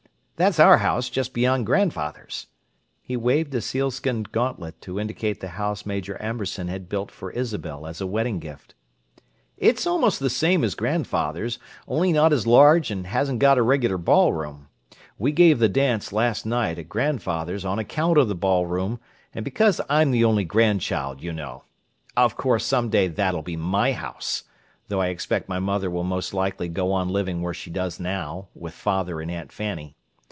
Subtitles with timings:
[0.41, 2.47] That's our house just beyond grandfather's."
[3.03, 7.85] He waved a sealskin gauntlet to indicate the house Major Amberson had built for Isabel
[7.85, 8.73] as a wedding gift.
[9.55, 13.99] "It's almost the same as grandfather's, only not as large and hasn't got a regular
[13.99, 14.67] ballroom.
[15.19, 18.99] We gave the dance, last night, at grandfather's on account of the ballroom,
[19.35, 21.65] and because I'm the only grandchild, you know.
[22.17, 24.45] Of course, some day that'll be my house,
[24.87, 28.47] though I expect my mother will most likely go on living where she does now,
[28.55, 29.95] with father and Aunt Fanny.